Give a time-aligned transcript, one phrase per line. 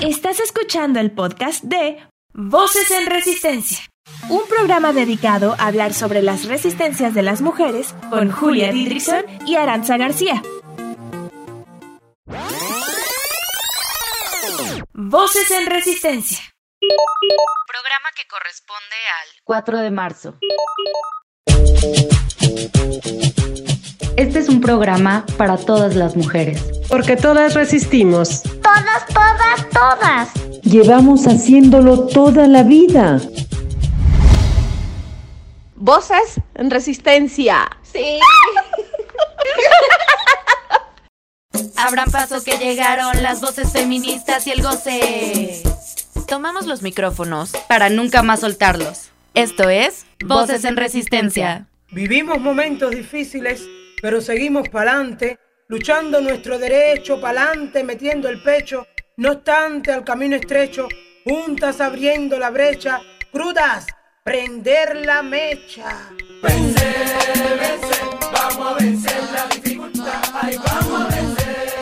[0.00, 1.98] Estás escuchando el podcast de
[2.32, 3.80] Voces en Resistencia,
[4.30, 9.56] un programa dedicado a hablar sobre las resistencias de las mujeres con Julia Didrikson y
[9.56, 10.42] Aranza García.
[14.94, 16.38] Voces en Resistencia.
[17.66, 20.38] Programa que corresponde al 4 de marzo.
[24.16, 26.64] Este es un programa para todas las mujeres.
[26.88, 28.42] Porque todas resistimos.
[28.42, 30.28] Todas, todas, todas.
[30.62, 33.20] Llevamos haciéndolo toda la vida.
[35.76, 37.68] Voces en resistencia.
[37.82, 38.18] Sí.
[41.76, 45.62] Abran paso que llegaron las voces feministas y el goce.
[46.26, 49.10] Tomamos los micrófonos para nunca más soltarlos.
[49.34, 51.66] Esto es Voces en Resistencia.
[51.90, 53.62] Vivimos momentos difíciles,
[54.00, 55.38] pero seguimos pa'lante,
[55.68, 60.88] luchando nuestro derecho, pa'lante, metiendo el pecho, no obstante al camino estrecho,
[61.24, 63.00] juntas abriendo la brecha,
[63.32, 63.86] crudas,
[64.22, 66.10] prender la mecha.
[66.42, 66.94] Vencer,
[67.58, 71.72] vencer, vamos a vencer la dificultad, ay, vamos a vencer,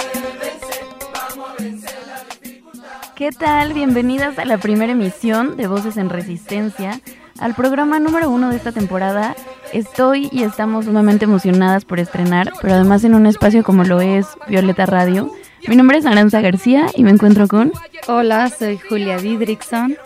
[0.40, 3.14] vencer, vamos a vencer la dificultad.
[3.14, 3.74] ¿Qué tal?
[3.74, 7.00] Bienvenidas a la primera emisión de Voces en Resistencia,
[7.38, 9.36] al programa número uno de esta temporada.
[9.72, 14.26] Estoy y estamos sumamente emocionadas por estrenar, pero además en un espacio como lo es
[14.48, 15.30] Violeta Radio.
[15.66, 17.72] Mi nombre es Aranza García y me encuentro con...
[18.06, 19.96] Hola, soy Julia Didrikson.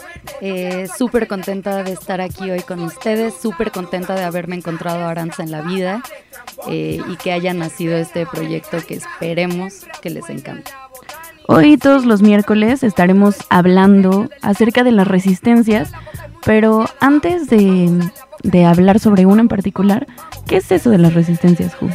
[0.41, 5.11] Eh, súper contenta de estar aquí hoy con ustedes, súper contenta de haberme encontrado a
[5.11, 6.03] Aranza en la vida
[6.69, 10.73] eh, y que haya nacido este proyecto que esperemos que les encante.
[11.47, 15.91] Hoy todos los miércoles estaremos hablando acerca de las resistencias,
[16.45, 17.91] pero antes de,
[18.43, 20.07] de hablar sobre una en particular,
[20.47, 21.89] ¿qué es eso de las resistencias, Ju?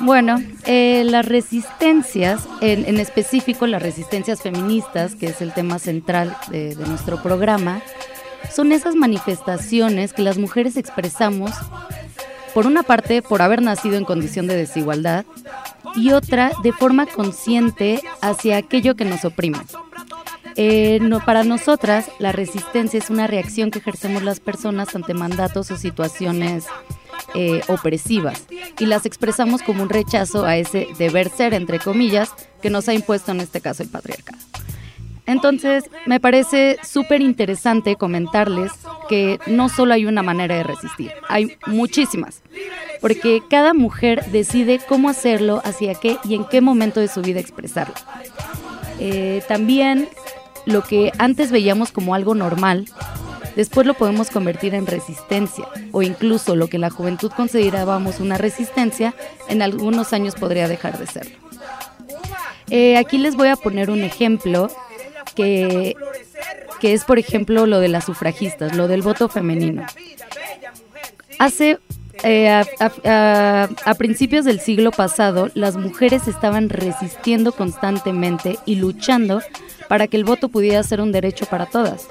[0.00, 6.74] Bueno, eh, las resistencias, en, específico las resistencias feministas, que es el tema central de,
[6.74, 7.82] de nuestro programa,
[8.50, 11.50] son esas manifestaciones que las mujeres expresamos,
[12.54, 15.26] por una parte, por haber nacido en condición de desigualdad,
[15.94, 19.58] y otra, de forma consciente hacia aquello que nos oprime.
[20.56, 25.70] Eh, no, para nosotras, la resistencia es una reacción que ejercemos las personas ante mandatos
[25.70, 26.66] o situaciones
[27.34, 28.46] eh, opresivas
[28.78, 32.94] y las expresamos como un rechazo a ese deber ser, entre comillas, que nos ha
[32.94, 34.38] impuesto en este caso el patriarcado.
[35.26, 38.72] Entonces, me parece súper interesante comentarles
[39.08, 42.42] que no solo hay una manera de resistir, hay muchísimas,
[43.00, 47.38] porque cada mujer decide cómo hacerlo, hacia qué y en qué momento de su vida
[47.38, 47.94] expresarlo.
[48.98, 50.08] Eh, también
[50.66, 52.86] lo que antes veíamos como algo normal,
[53.56, 58.38] después lo podemos convertir en resistencia o incluso lo que en la juventud considerábamos una
[58.38, 59.14] resistencia,
[59.48, 61.36] en algunos años podría dejar de serlo.
[62.70, 64.70] Eh, aquí les voy a poner un ejemplo
[65.34, 65.96] que,
[66.80, 69.84] que es, por ejemplo, lo de las sufragistas, lo del voto femenino.
[71.38, 71.78] Hace
[72.22, 79.40] eh, a, principios del siglo pasado, las mujeres estaban resistiendo constantemente y luchando
[79.90, 82.06] para que el voto pudiera ser un derecho para todas.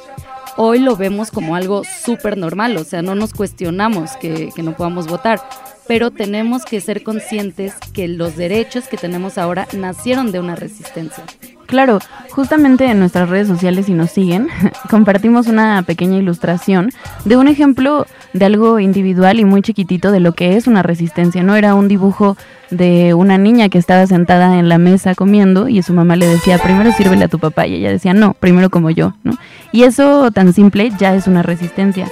[0.57, 4.75] Hoy lo vemos como algo súper normal, o sea, no nos cuestionamos que, que no
[4.75, 5.40] podamos votar,
[5.88, 11.23] pero tenemos que ser conscientes que los derechos que tenemos ahora nacieron de una resistencia.
[11.69, 12.00] Claro,
[12.31, 14.47] justamente en nuestras redes sociales, si nos siguen,
[14.90, 16.90] compartimos una pequeña ilustración
[17.25, 21.44] de un ejemplo de algo individual y muy chiquitito de lo que es una resistencia.
[21.44, 22.38] No era un dibujo
[22.72, 26.57] de una niña que estaba sentada en la mesa comiendo y su mamá le decía,
[26.57, 29.38] primero sírvele a tu papá, y ella decía, no, primero como yo, ¿no?
[29.72, 32.07] Y eso tan simple ya es una resistencia.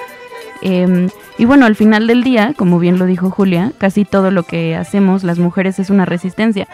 [0.62, 1.07] Eh,
[1.39, 4.75] y bueno, al final del día, como bien lo dijo Julia, casi todo lo que
[4.75, 6.68] hacemos las mujeres es una resistencia.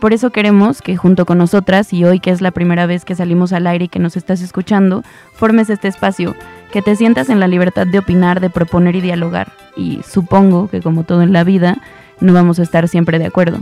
[0.00, 3.16] Por eso queremos que junto con nosotras, y hoy que es la primera vez que
[3.16, 6.36] salimos al aire y que nos estás escuchando, formes este espacio,
[6.72, 9.52] que te sientas en la libertad de opinar, de proponer y dialogar.
[9.76, 11.78] Y supongo que como todo en la vida,
[12.20, 13.58] no vamos a estar siempre de acuerdo.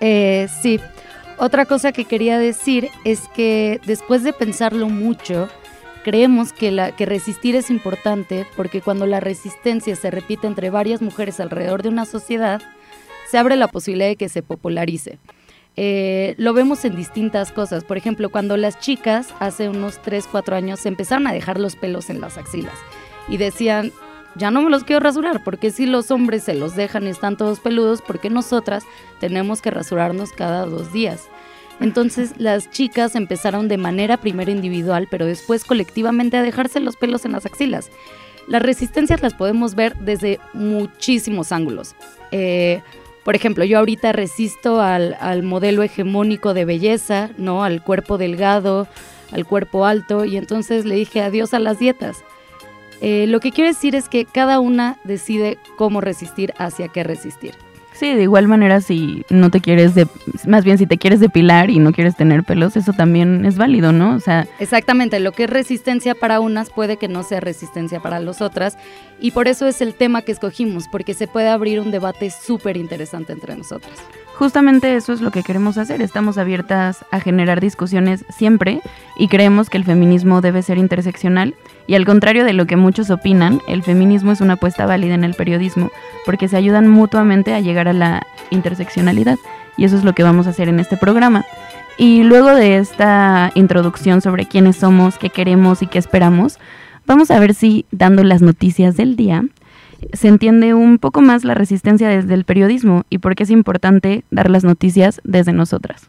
[0.00, 0.78] Eh, sí,
[1.38, 5.48] otra cosa que quería decir es que después de pensarlo mucho,
[6.04, 11.00] creemos que, la, que resistir es importante porque cuando la resistencia se repite entre varias
[11.00, 12.60] mujeres alrededor de una sociedad,
[13.30, 15.18] se abre la posibilidad de que se popularice.
[15.76, 17.84] Eh, lo vemos en distintas cosas.
[17.84, 22.10] Por ejemplo, cuando las chicas hace unos 3, 4 años empezaron a dejar los pelos
[22.10, 22.74] en las axilas
[23.28, 23.92] y decían,
[24.34, 27.60] ya no me los quiero rasurar, porque si los hombres se los dejan están todos
[27.60, 28.84] peludos, porque nosotras
[29.20, 31.28] tenemos que rasurarnos cada dos días.
[31.80, 37.24] Entonces las chicas empezaron de manera primero individual, pero después colectivamente a dejarse los pelos
[37.24, 37.90] en las axilas.
[38.46, 41.94] Las resistencias las podemos ver desde muchísimos ángulos.
[42.30, 42.82] Eh,
[43.24, 47.62] por ejemplo, yo ahorita resisto al, al, modelo hegemónico de belleza, ¿no?
[47.64, 48.88] Al cuerpo delgado,
[49.30, 52.24] al cuerpo alto y entonces le dije adiós a las dietas.
[53.00, 57.54] Eh, lo que quiero decir es que cada una decide cómo resistir, hacia qué resistir.
[58.02, 60.08] Sí, de igual manera si no te quieres, de,
[60.48, 63.92] más bien si te quieres depilar y no quieres tener pelos, eso también es válido,
[63.92, 64.16] ¿no?
[64.16, 68.18] O sea, exactamente, lo que es resistencia para unas puede que no sea resistencia para
[68.18, 68.76] las otras
[69.20, 72.76] y por eso es el tema que escogimos, porque se puede abrir un debate súper
[72.76, 74.02] interesante entre nosotras.
[74.42, 76.02] Justamente eso es lo que queremos hacer.
[76.02, 78.80] Estamos abiertas a generar discusiones siempre
[79.16, 81.54] y creemos que el feminismo debe ser interseccional.
[81.86, 85.22] Y al contrario de lo que muchos opinan, el feminismo es una apuesta válida en
[85.22, 85.92] el periodismo
[86.26, 89.36] porque se ayudan mutuamente a llegar a la interseccionalidad.
[89.76, 91.44] Y eso es lo que vamos a hacer en este programa.
[91.96, 96.58] Y luego de esta introducción sobre quiénes somos, qué queremos y qué esperamos,
[97.06, 99.44] vamos a ver si, dando las noticias del día,
[100.12, 104.24] se entiende un poco más la resistencia desde el periodismo y por qué es importante
[104.30, 106.08] dar las noticias desde nosotras.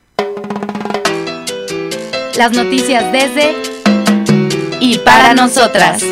[2.37, 3.53] Las noticias desde
[4.79, 6.03] y para nosotras.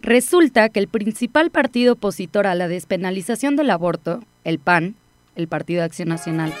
[0.00, 4.94] Resulta que el principal partido opositor a la despenalización del aborto, el PAN,
[5.36, 6.54] el Partido de Acción Nacional,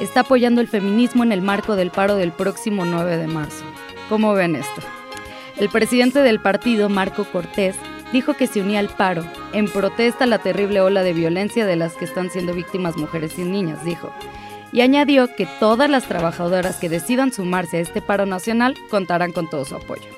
[0.00, 3.64] está apoyando el feminismo en el marco del paro del próximo 9 de marzo.
[4.08, 4.80] ¿Cómo ven esto?
[5.58, 7.76] El presidente del partido, Marco Cortés,
[8.12, 11.76] dijo que se unía al paro en protesta a la terrible ola de violencia de
[11.76, 14.12] las que están siendo víctimas mujeres y niñas, dijo.
[14.72, 19.48] Y añadió que todas las trabajadoras que decidan sumarse a este paro nacional contarán con
[19.48, 20.08] todo su apoyo.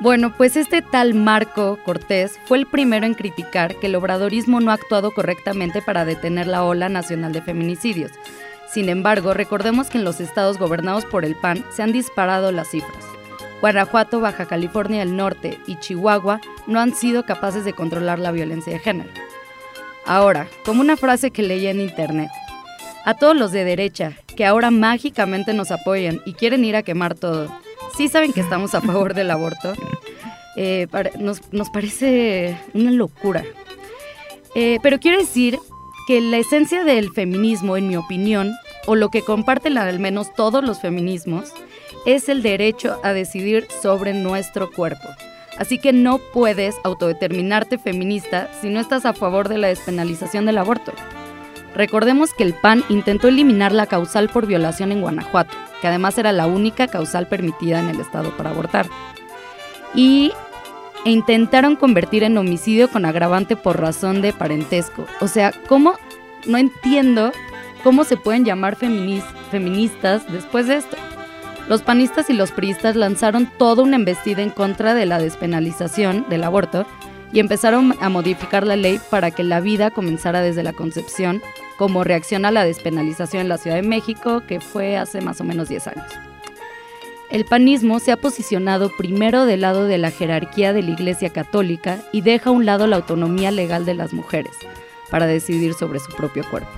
[0.00, 4.70] Bueno, pues este tal Marco Cortés fue el primero en criticar que el obradorismo no
[4.70, 8.10] ha actuado correctamente para detener la ola nacional de feminicidios.
[8.68, 12.70] Sin embargo, recordemos que en los estados gobernados por el PAN se han disparado las
[12.70, 13.13] cifras.
[13.60, 18.72] Guanajuato, Baja California del Norte y Chihuahua no han sido capaces de controlar la violencia
[18.72, 19.10] de género.
[20.06, 22.30] Ahora, como una frase que leí en internet,
[23.04, 27.14] a todos los de derecha que ahora mágicamente nos apoyan y quieren ir a quemar
[27.14, 27.48] todo,
[27.96, 29.72] ¿sí saben que estamos a favor del aborto?
[30.56, 30.86] Eh,
[31.18, 31.40] nos,
[31.70, 33.42] parece una locura.
[34.54, 35.58] Eh, pero quiero decir
[36.06, 38.52] que la esencia del feminismo, en mi opinión,
[38.86, 41.52] o lo que comparten al menos todos los feminismos,
[42.06, 45.08] es el derecho a decidir sobre nuestro cuerpo.
[45.58, 50.58] Así que no puedes autodeterminarte feminista si no estás a favor de la despenalización del
[50.58, 50.92] aborto.
[51.74, 56.32] Recordemos que el PAN intentó eliminar la causal por violación en Guanajuato, que además era
[56.32, 58.86] la única causal permitida en el estado para abortar.
[59.94, 60.32] Y
[61.04, 65.06] e intentaron convertir en homicidio con agravante por razón de parentesco.
[65.20, 65.98] O sea, ¿cómo?
[66.46, 67.32] No entiendo
[67.82, 70.96] cómo se pueden llamar feministas después de esto.
[71.68, 76.44] Los panistas y los priistas lanzaron toda una embestida en contra de la despenalización del
[76.44, 76.86] aborto
[77.32, 81.42] y empezaron a modificar la ley para que la vida comenzara desde la concepción,
[81.78, 85.44] como reacción a la despenalización en la Ciudad de México, que fue hace más o
[85.44, 86.06] menos 10 años.
[87.30, 91.98] El panismo se ha posicionado primero del lado de la jerarquía de la Iglesia Católica
[92.12, 94.52] y deja a un lado la autonomía legal de las mujeres
[95.10, 96.70] para decidir sobre su propio cuerpo.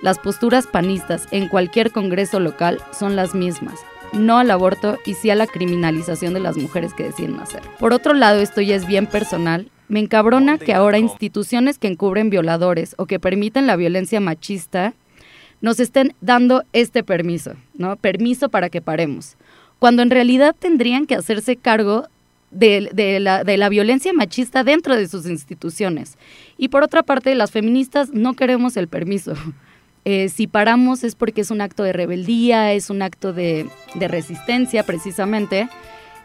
[0.00, 3.80] Las posturas panistas en cualquier congreso local son las mismas,
[4.12, 7.62] no al aborto y sí a la criminalización de las mujeres que deciden nacer.
[7.78, 9.70] Por otro lado, esto ya es bien personal.
[9.88, 14.94] Me encabrona que ahora instituciones que encubren violadores o que permiten la violencia machista
[15.60, 17.96] nos estén dando este permiso, ¿no?
[17.96, 19.36] Permiso para que paremos.
[19.78, 22.08] Cuando en realidad tendrían que hacerse cargo
[22.50, 26.18] de, la, de, la, violencia machista dentro de sus instituciones.
[26.58, 29.34] Y por otra parte, las feministas no queremos el permiso.
[30.04, 34.82] Eh, si paramos es porque es un acto de rebeldía, es un acto de, resistencia
[34.84, 35.68] precisamente,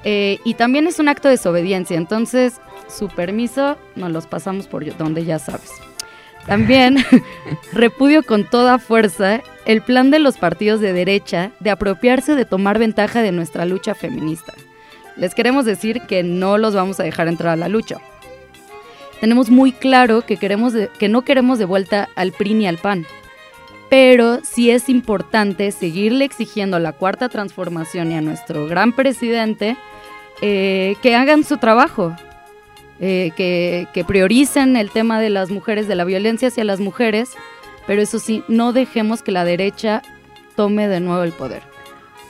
[0.04, 1.98] eh, y también es un acto de desobediencia.
[1.98, 5.72] Entonces, su permiso nos los pasamos por donde ya sabes.
[6.48, 6.98] También
[7.74, 12.80] repudio con toda fuerza el plan de los partidos de derecha de apropiarse de tomar
[12.80, 14.54] ventaja de nuestra lucha feminista.
[15.18, 17.98] Les queremos decir que no los vamos a dejar entrar a la lucha.
[19.20, 23.06] Tenemos muy claro que, queremos que no queremos de vuelta al PRI ni al PAN
[23.90, 29.78] pero sí es importante seguirle exigiendo a la cuarta transformación y a nuestro gran presidente
[30.42, 32.16] eh, que hagan su trabajo,
[33.00, 37.32] eh, que, que, prioricen el tema de las mujeres, de la violencia hacia las mujeres,
[37.86, 40.02] pero eso sí, no dejemos que la derecha
[40.56, 41.64] tome de nuevo el poder.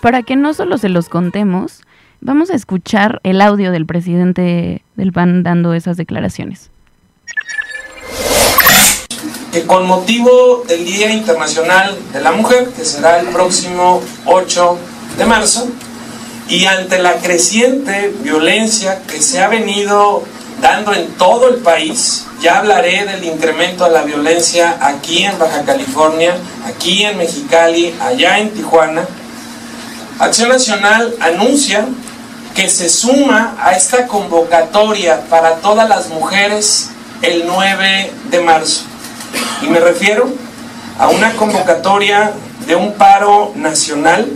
[0.01, 1.81] Para que no solo se los contemos,
[2.21, 6.69] vamos a escuchar el audio del presidente del PAN dando esas declaraciones
[9.51, 14.77] que con motivo del Día Internacional de la Mujer, que será el próximo 8
[15.17, 15.67] de marzo,
[16.49, 20.23] y ante la creciente violencia que se ha venido
[20.61, 25.63] dando en todo el país, ya hablaré del incremento de la violencia aquí en Baja
[25.63, 26.35] California,
[26.65, 29.05] aquí en Mexicali, allá en Tijuana,
[30.19, 31.85] Acción Nacional anuncia
[32.55, 36.89] que se suma a esta convocatoria para todas las mujeres
[37.21, 38.81] el 9 de marzo.
[39.62, 40.29] Y me refiero
[41.00, 42.34] a una convocatoria
[42.65, 44.29] de un paro nacional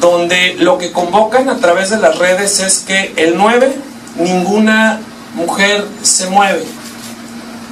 [0.00, 3.74] donde lo que convocan a través de las redes es que el 9
[4.16, 5.00] ninguna
[5.34, 6.64] mujer se mueve.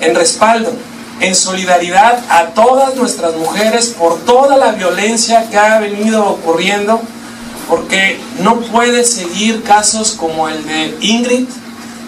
[0.00, 0.72] En respaldo,
[1.20, 7.00] en solidaridad a todas nuestras mujeres por toda la violencia que ha venido ocurriendo,
[7.68, 11.48] porque no puede seguir casos como el de Ingrid,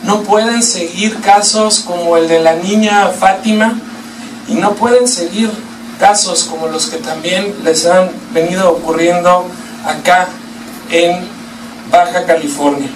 [0.03, 3.79] no pueden seguir casos como el de la niña Fátima
[4.47, 5.51] y no pueden seguir
[5.99, 9.47] casos como los que también les han venido ocurriendo
[9.85, 10.29] acá
[10.91, 11.27] en
[11.91, 12.89] Baja California.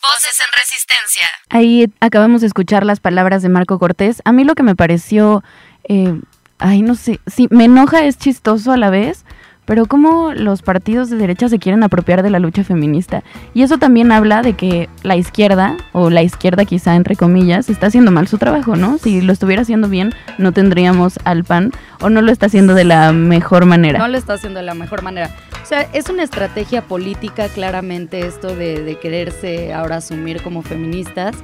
[0.00, 1.26] Voces en resistencia.
[1.50, 4.22] Ahí acabamos de escuchar las palabras de Marco Cortés.
[4.24, 5.42] A mí lo que me pareció,
[5.88, 6.20] eh,
[6.58, 9.24] ay, no sé, sí, me enoja, es chistoso a la vez,
[9.64, 13.22] pero cómo los partidos de derecha se quieren apropiar de la lucha feminista.
[13.54, 17.86] Y eso también habla de que la izquierda, o la izquierda quizá entre comillas, está
[17.86, 18.98] haciendo mal su trabajo, ¿no?
[18.98, 22.84] Si lo estuviera haciendo bien, no tendríamos al PAN, o no lo está haciendo de
[22.84, 23.98] la mejor manera.
[23.98, 25.30] No lo está haciendo de la mejor manera.
[25.62, 31.36] O sea, es una estrategia política claramente esto de, de quererse ahora asumir como feministas.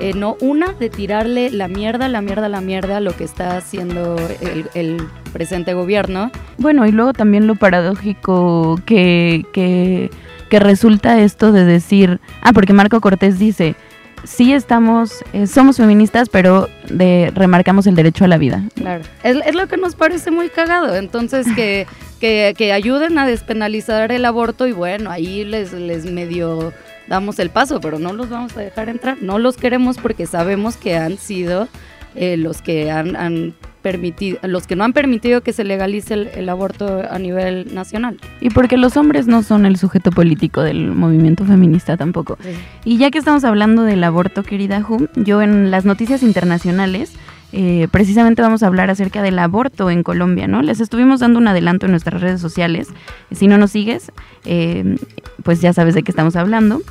[0.00, 3.56] Eh, no, una, de tirarle la mierda, la mierda, la mierda a lo que está
[3.56, 6.30] haciendo el, el presente gobierno.
[6.58, 10.10] Bueno, y luego también lo paradójico que, que,
[10.50, 13.76] que resulta esto de decir, ah, porque Marco Cortés dice,
[14.24, 18.64] sí estamos, eh, somos feministas, pero de, remarcamos el derecho a la vida.
[18.74, 20.96] Claro, es, es lo que nos parece muy cagado.
[20.96, 21.86] Entonces, que,
[22.20, 26.72] que, que, ayuden a despenalizar el aborto y bueno, ahí les, les medio
[27.08, 29.18] damos el paso, pero no los vamos a dejar entrar.
[29.20, 31.68] No los queremos porque sabemos que han sido
[32.14, 36.26] eh, los que han, han permitido, los que no han permitido que se legalice el,
[36.28, 38.18] el, aborto a nivel nacional.
[38.40, 42.38] Y porque los hombres no son el sujeto político del movimiento feminista tampoco.
[42.40, 42.50] Sí.
[42.84, 47.12] Y ya que estamos hablando del aborto, querida Ju, yo en las noticias internacionales
[47.56, 50.60] eh, precisamente vamos a hablar acerca del aborto en Colombia, ¿no?
[50.60, 52.88] Les estuvimos dando un adelanto en nuestras redes sociales.
[53.30, 54.10] Si no nos sigues,
[54.44, 54.96] eh,
[55.44, 56.82] pues ya sabes de qué estamos hablando.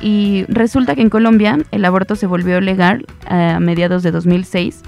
[0.00, 4.82] Y resulta que en Colombia el aborto se volvió legal a mediados de 2006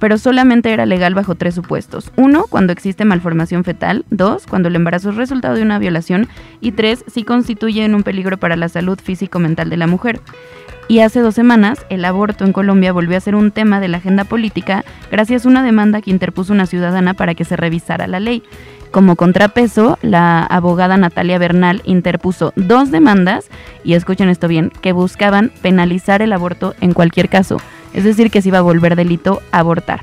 [0.00, 2.10] pero solamente era legal bajo tres supuestos.
[2.16, 4.06] Uno, cuando existe malformación fetal.
[4.10, 6.26] Dos, cuando el embarazo es resultado de una violación.
[6.60, 10.20] Y tres, si constituye un peligro para la salud físico-mental de la mujer.
[10.90, 13.98] Y hace dos semanas, el aborto en Colombia volvió a ser un tema de la
[13.98, 18.18] agenda política gracias a una demanda que interpuso una ciudadana para que se revisara la
[18.18, 18.42] ley.
[18.90, 23.50] Como contrapeso, la abogada Natalia Bernal interpuso dos demandas,
[23.84, 27.58] y escuchen esto bien, que buscaban penalizar el aborto en cualquier caso,
[27.94, 30.00] es decir, que se iba a volver delito abortar.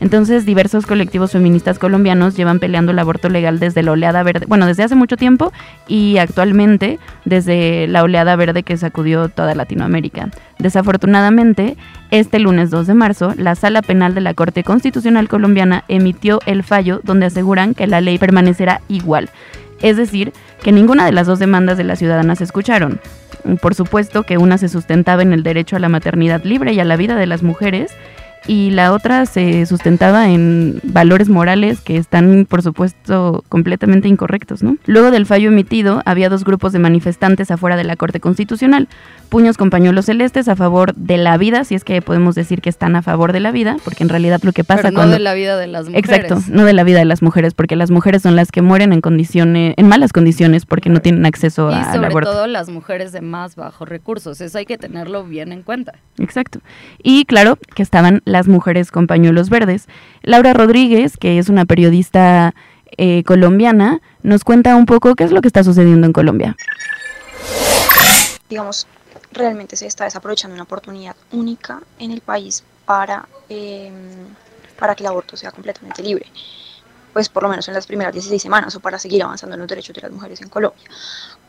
[0.00, 4.66] Entonces, diversos colectivos feministas colombianos llevan peleando el aborto legal desde la oleada verde, bueno,
[4.66, 5.52] desde hace mucho tiempo
[5.88, 10.28] y actualmente desde la oleada verde que sacudió toda Latinoamérica.
[10.58, 11.76] Desafortunadamente,
[12.10, 16.62] este lunes 2 de marzo, la Sala Penal de la Corte Constitucional Colombiana emitió el
[16.62, 19.30] fallo donde aseguran que la ley permanecerá igual.
[19.82, 23.00] Es decir, que ninguna de las dos demandas de las ciudadanas se escucharon.
[23.60, 26.84] Por supuesto que una se sustentaba en el derecho a la maternidad libre y a
[26.84, 27.92] la vida de las mujeres,
[28.46, 34.62] y la otra se sustentaba en valores morales que están, por supuesto, completamente incorrectos.
[34.62, 34.76] ¿no?
[34.86, 38.88] Luego del fallo emitido, había dos grupos de manifestantes afuera de la Corte Constitucional,
[39.28, 42.70] puños con pañuelos celestes a favor de la vida, si es que podemos decir que
[42.70, 45.14] están a favor de la vida, porque en realidad lo que pasa Pero no cuando...
[45.14, 46.08] de la vida de las mujeres.
[46.08, 48.92] Exacto, no de la vida de las mujeres, porque las mujeres son las que mueren
[48.92, 52.30] en condiciones, en malas condiciones, porque no tienen acceso y a, sobre al aborto.
[52.30, 55.94] todo las mujeres de más bajos recursos, eso hay que tenerlo bien en cuenta.
[56.18, 56.60] Exacto.
[57.02, 59.86] Y claro que estaban las mujeres con pañuelos verdes.
[60.22, 62.54] Laura Rodríguez, que es una periodista
[62.98, 66.56] eh, colombiana, nos cuenta un poco qué es lo que está sucediendo en Colombia.
[68.48, 68.86] Digamos,
[69.32, 73.90] realmente se está desaprovechando una oportunidad única en el país para, eh,
[74.78, 76.26] para que el aborto sea completamente libre.
[77.12, 79.68] Pues por lo menos en las primeras 16 semanas o para seguir avanzando en los
[79.68, 80.84] derechos de las mujeres en Colombia.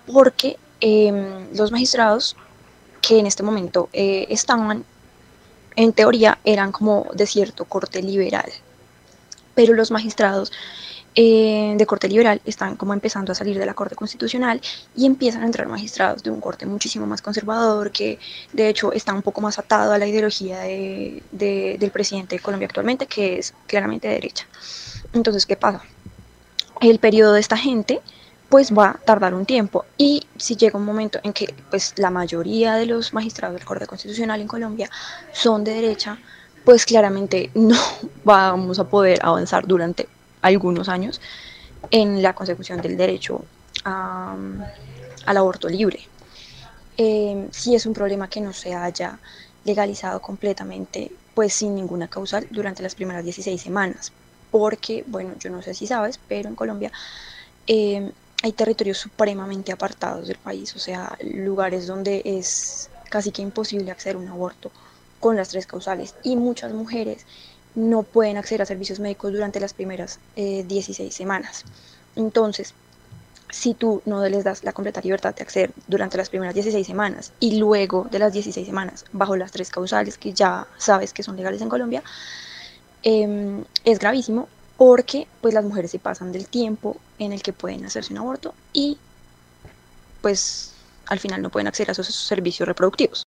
[0.06, 2.36] Porque eh, los magistrados
[3.01, 4.84] que en este momento eh, estaban,
[5.77, 8.51] en teoría, eran como de cierto corte liberal.
[9.55, 10.51] Pero los magistrados
[11.13, 14.60] eh, de corte liberal están como empezando a salir de la Corte Constitucional
[14.96, 18.19] y empiezan a entrar magistrados de un corte muchísimo más conservador, que
[18.53, 22.41] de hecho está un poco más atado a la ideología de, de, del presidente de
[22.41, 24.48] Colombia actualmente, que es claramente de derecha.
[25.13, 25.84] Entonces, ¿qué pasa?
[26.81, 28.01] El periodo de esta gente
[28.50, 32.10] pues va a tardar un tiempo y si llega un momento en que pues la
[32.10, 34.89] mayoría de los magistrados del Corte Constitucional en Colombia
[35.34, 36.18] son de derecha,
[36.63, 37.77] pues claramente no
[38.24, 40.08] vamos a poder avanzar durante
[40.42, 41.20] algunos años
[41.92, 43.44] en la consecución del derecho
[43.84, 46.08] al aborto libre.
[46.98, 49.20] Eh, si es un problema que no se haya
[49.63, 54.12] legalizado completamente, pues sin ninguna causal durante las primeras 16 semanas,
[54.51, 56.92] porque, bueno, yo no sé si sabes, pero en Colombia
[57.68, 58.12] eh,
[58.44, 64.15] hay territorios supremamente apartados del país, o sea, lugares donde es casi que imposible acceder
[64.15, 64.72] a un aborto
[65.20, 67.25] con las tres causales y muchas mujeres
[67.75, 71.63] no pueden acceder a servicios médicos durante las primeras 16 eh, semanas.
[72.15, 72.74] Entonces,
[73.50, 77.32] si tú no les das la completa libertad de acceder durante las primeras 16 semanas
[77.39, 81.38] y luego de las 16 semanas bajo las tres causales que ya sabes que son
[81.38, 82.03] legales en Colombia,
[83.03, 87.86] em, es gravísimo porque pues las mujeres se pasan del tiempo en el que pueden
[87.86, 88.98] hacerse un aborto y
[90.22, 90.74] pues
[91.07, 93.24] al final no pueden acceder a esos servicios reproductivos.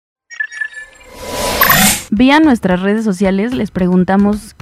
[2.11, 4.55] Vía nuestras redes sociales les preguntamos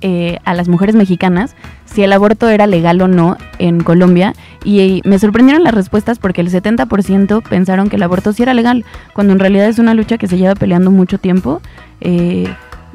[0.00, 5.00] eh, a las mujeres mexicanas si el aborto era legal o no en Colombia y
[5.04, 9.32] me sorprendieron las respuestas porque el 70% pensaron que el aborto sí era legal, cuando
[9.32, 11.60] en realidad es una lucha que se lleva peleando mucho tiempo,
[12.00, 12.46] eh,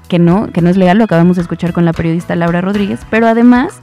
[0.08, 3.00] que, no, que no es legal, lo acabamos de escuchar con la periodista Laura Rodríguez,
[3.10, 3.80] pero además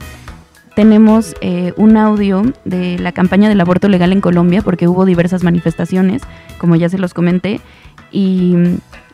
[0.75, 5.43] tenemos eh, un audio de la campaña del aborto legal en Colombia porque hubo diversas
[5.43, 6.21] manifestaciones,
[6.57, 7.59] como ya se los comenté,
[8.11, 8.55] y,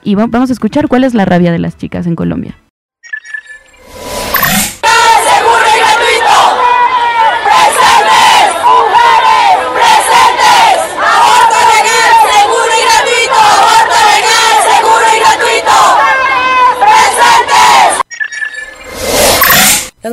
[0.04, 2.56] y vamos a escuchar cuál es la rabia de las chicas en Colombia.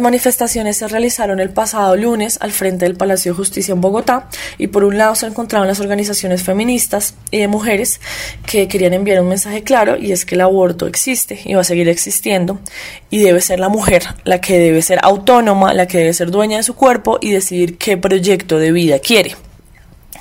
[0.05, 4.69] Manifestaciones se realizaron el pasado lunes al frente del Palacio de Justicia en Bogotá y
[4.69, 8.01] por un lado se encontraban las organizaciones feministas y de mujeres
[8.47, 11.65] que querían enviar un mensaje claro y es que el aborto existe y va a
[11.65, 12.61] seguir existiendo
[13.11, 16.59] y debe ser la mujer la que debe ser autónoma, la que debe ser dueña
[16.59, 19.35] de su cuerpo y decidir qué proyecto de vida quiere.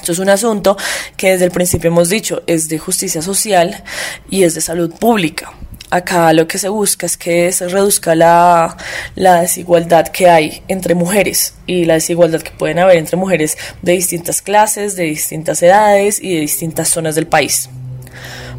[0.03, 0.75] Esto es un asunto
[1.15, 3.85] que desde el principio hemos dicho es de justicia social
[4.29, 5.53] y es de salud pública.
[5.91, 8.75] Acá lo que se busca es que se reduzca la,
[9.15, 14.41] desigualdad que hay entre mujeres y la desigualdad que pueden haber entre mujeres de distintas
[14.41, 17.69] clases, de distintas edades y de distintas zonas del país.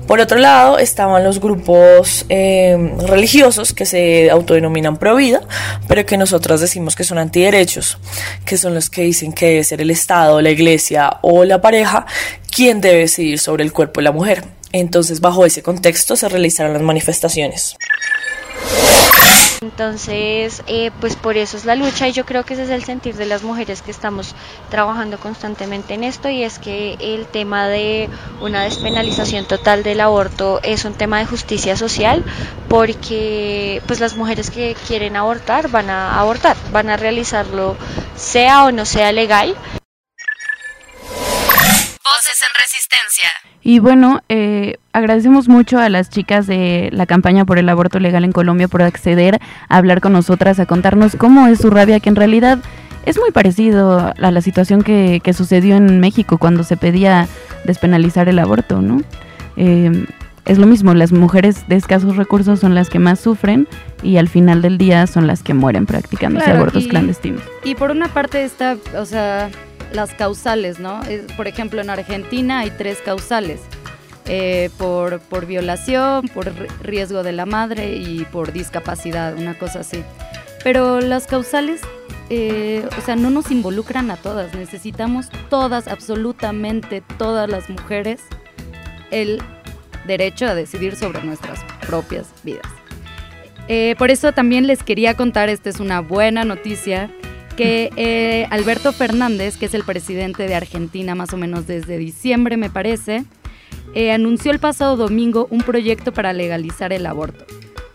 [0.06, 5.40] Por otro lado, estaban los grupos eh, religiosos que se autodenominan pro vida,
[5.88, 7.98] pero que nosotras decimos que son antiderechos,
[8.44, 12.06] que son los que dicen que debe ser el Estado, la iglesia o la pareja
[12.54, 14.44] quien debe decidir sobre el cuerpo de la mujer.
[14.72, 17.76] Entonces, bajo ese contexto se realizaron las manifestaciones.
[19.64, 22.84] Entonces, eh, pues por eso es la lucha y yo creo que ese es el
[22.84, 24.34] sentir de las mujeres que estamos
[24.70, 28.10] trabajando constantemente en esto y es que el tema de
[28.42, 32.22] una despenalización total del aborto es un tema de justicia social
[32.68, 37.74] porque pues las mujeres que quieren abortar van a abortar, van a realizarlo
[38.16, 39.56] sea o no sea legal.
[42.24, 43.28] Voces en Resistencia.
[43.60, 48.24] Y bueno, eh, agradecemos mucho a las chicas de la campaña por el aborto legal
[48.24, 52.08] en Colombia por acceder a hablar con nosotras, a contarnos cómo es su rabia, que
[52.08, 52.60] en realidad
[53.04, 57.28] es muy parecido a la situación que, sucedió en México cuando se pedía
[57.64, 59.02] despenalizar el aborto, ¿no?
[59.58, 60.06] Eh,
[60.46, 63.68] es lo mismo, las mujeres de escasos recursos son las que más sufren
[64.02, 67.42] y al final del día son las que mueren practicando abortos clandestinos.
[67.64, 69.50] Y por una parte está, o sea,
[69.94, 71.00] las causales, ¿no?
[71.36, 73.60] por ejemplo, en Argentina hay tres causales.
[74.26, 76.50] Eh, por, por violación, por
[76.82, 80.02] riesgo de la madre y por discapacidad, una cosa así.
[80.62, 81.82] Pero las causales,
[82.30, 84.54] eh, o sea, no nos involucran a todas.
[84.54, 88.22] Necesitamos todas, absolutamente todas las mujeres,
[89.10, 89.42] el
[90.06, 92.66] derecho a decidir sobre nuestras propias vidas.
[93.68, 97.10] Eh, por eso también les quería contar, esta es una buena noticia,
[97.56, 102.56] que eh, Alberto Fernández, que es el presidente de Argentina más o menos desde diciembre
[102.56, 103.24] me parece,
[103.94, 107.44] eh, anunció el pasado domingo un proyecto para legalizar el aborto.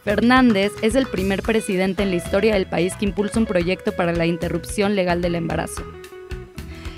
[0.04, 4.14] Fernández es el primer presidente en la historia del país que impulsa un proyecto para
[4.14, 5.84] la interrupción legal del embarazo.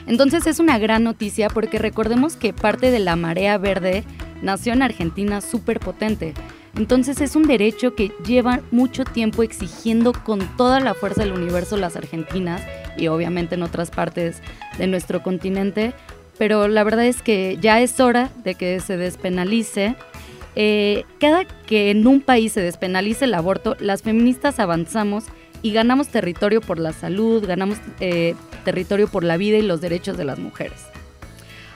[0.06, 4.04] Entonces es una gran noticia porque recordemos que parte de la marea verde
[4.42, 6.34] nació en Argentina súper potente
[6.76, 11.76] entonces es un derecho que lleva mucho tiempo exigiendo con toda la fuerza del universo
[11.78, 12.62] las argentinas
[12.98, 14.42] y obviamente en otras partes
[14.78, 15.94] de nuestro continente,
[16.38, 19.96] pero la verdad es que ya es hora de que se despenalice.
[20.56, 25.26] Eh, cada que en un país se despenalice el aborto, las feministas avanzamos
[25.62, 30.18] y ganamos territorio por la salud, ganamos eh, territorio por la vida y los derechos
[30.18, 30.86] de las mujeres.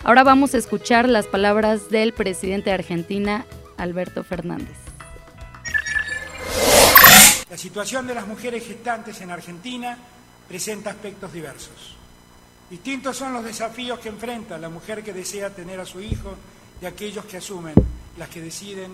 [0.04, 3.46] Ahora vamos a escuchar las palabras del presidente de Argentina,
[3.78, 4.85] Alberto Fernández.
[7.56, 9.98] La situación de las mujeres gestantes en Argentina
[10.46, 11.96] presenta aspectos diversos.
[12.70, 16.36] Distintos son los desafíos que enfrenta la mujer que desea tener a su hijo
[16.82, 17.74] y aquellos que asumen
[18.18, 18.92] las que deciden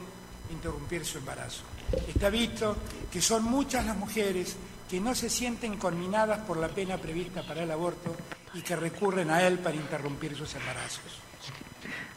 [0.52, 1.63] interrumpir su embarazo.
[2.08, 2.78] Está visto
[3.12, 4.56] que son muchas las mujeres
[4.88, 8.15] que no se sienten conminadas por la pena prevista para el aborto
[8.54, 11.02] y que recurren a él para interrumpir sus embarazos.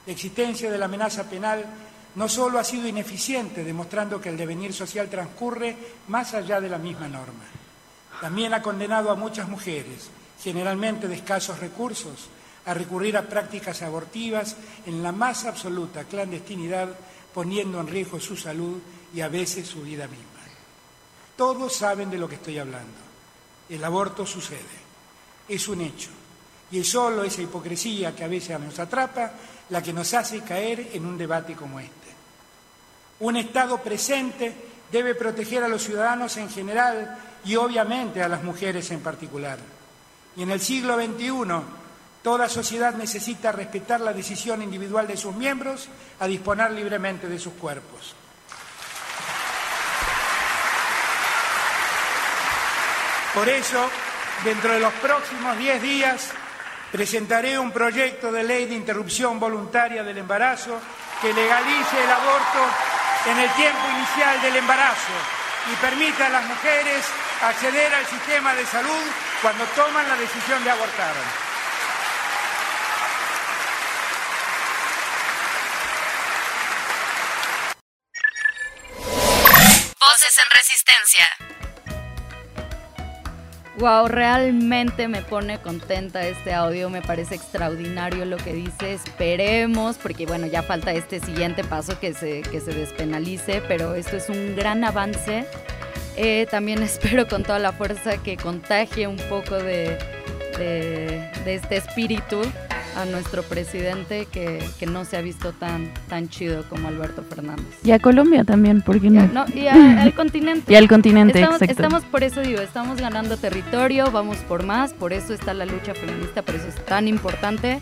[0.05, 1.65] La existencia de la amenaza penal
[2.15, 5.77] no solo ha sido ineficiente, demostrando que el devenir social transcurre
[6.09, 7.45] más allá de la misma norma,
[8.21, 10.11] también ha condenado a muchas mujeres,
[10.43, 12.29] generalmente de escasos recursos,
[12.67, 16.89] a recurrir a prácticas abortivas en la más absoluta clandestinidad,
[17.35, 18.79] poniendo en riesgo su salud
[19.13, 20.25] y a veces su vida misma.
[21.37, 23.05] Todos saben de lo que estoy hablando.
[23.69, 24.61] El aborto sucede,
[25.49, 26.11] es un hecho,
[26.71, 29.33] y es solo esa hipocresía que a veces nos atrapa
[29.71, 32.04] la que nos hace caer en un debate como este.
[33.25, 34.55] Un Estado presente
[34.93, 39.59] debe proteger a los ciudadanos en general y obviamente a las mujeres en particular.
[40.37, 41.33] Y en el siglo XXI,
[42.23, 45.89] toda sociedad necesita respetar la decisión individual de sus miembros
[46.21, 48.15] a disponer libremente de sus cuerpos.
[53.33, 53.89] Por eso,
[54.45, 56.29] dentro de los próximos 10 días,
[56.93, 60.79] presentaré un proyecto de ley de interrupción voluntaria del embarazo
[61.23, 62.94] que legalice el aborto
[63.27, 65.13] en el tiempo inicial del embarazo
[65.73, 67.05] y permita a las mujeres
[67.43, 69.05] acceder al sistema de salud
[69.41, 71.15] cuando toman la decisión de abortar.
[80.01, 81.29] Voces en resistencia.
[83.79, 90.27] Wow, realmente me pone contenta este audio, me parece extraordinario lo que dice, esperemos, porque
[90.27, 94.55] bueno, ya falta este siguiente paso que se, que se despenalice, pero esto es un
[94.55, 95.45] gran avance.
[96.17, 99.99] Eh, también espero con toda la fuerza que contagie un poco de,
[100.57, 102.43] de, de este espíritu
[102.97, 107.67] a nuestro presidente que, que, no se ha visto tan, tan chido como Alberto Fernández.
[107.83, 109.27] Y a Colombia también, ¿por qué no?
[109.27, 110.73] no y a, al continente.
[110.73, 111.83] y al continente, estamos, exacto.
[111.83, 115.95] Estamos, por eso digo, estamos ganando territorio, vamos por más, por eso está la lucha
[115.95, 117.81] feminista, por eso es tan importante,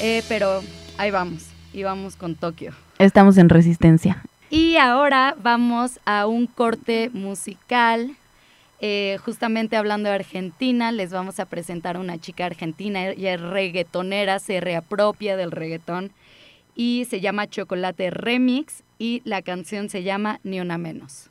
[0.00, 0.62] eh, pero
[0.96, 2.72] ahí vamos, y vamos con Tokio.
[2.98, 4.22] Estamos en resistencia.
[4.50, 8.16] Y ahora vamos a un corte musical
[8.80, 13.40] eh, justamente hablando de Argentina, les vamos a presentar a una chica argentina, ella es
[13.40, 16.12] reggaetonera, se reapropia del reggaetón
[16.76, 21.28] y se llama Chocolate Remix y la canción se llama Ni una menos.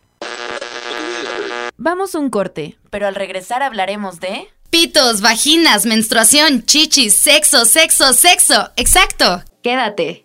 [1.77, 4.49] Vamos un corte, pero al regresar hablaremos de...
[4.69, 8.71] Pitos, vaginas, menstruación, chichis, sexo, sexo, sexo.
[8.75, 9.43] Exacto.
[9.63, 10.23] Quédate.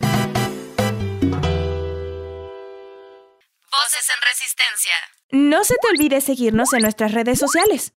[3.71, 5.22] Voces en resistencia.
[5.35, 7.95] No se te olvide seguirnos en nuestras redes sociales.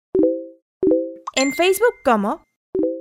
[1.35, 2.45] En Facebook como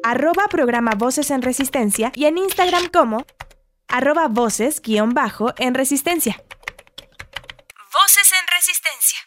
[0.02, 3.28] arroba programa Voces en Resistencia y en Instagram como
[3.88, 6.44] arroba voces guion bajo en Resistencia.
[7.94, 9.20] Voces en Resistencia.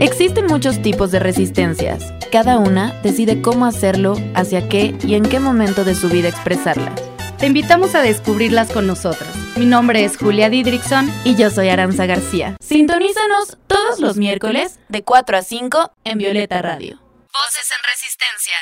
[0.00, 2.10] Existen muchos tipos de resistencias.
[2.32, 6.94] Cada una decide cómo hacerlo, hacia qué y en qué momento de su vida expresarla.
[7.38, 9.28] Te invitamos a descubrirlas con nosotras.
[9.56, 12.56] Mi nombre es Julia Didrickson y yo soy Aranza García.
[12.60, 16.98] Sintonízanos todos los miércoles de 4 a 5 en Violeta Radio.
[16.98, 18.54] Voces en Resistencia.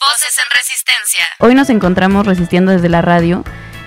[0.00, 1.24] Voces en Resistencia.
[1.38, 3.44] Hoy nos encontramos resistiendo desde la radio.